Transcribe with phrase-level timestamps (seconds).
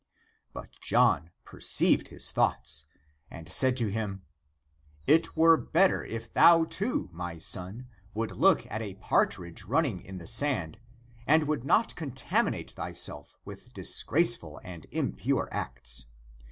[0.55, 2.87] "But John perceived his thoughts
[3.29, 4.23] and said to him,"
[5.05, 10.17] It were better if thou, too, my son, would look at a partridge running in
[10.17, 10.79] the sand,
[11.27, 16.07] and would not con taminate thyself with disgraceful and impure acts.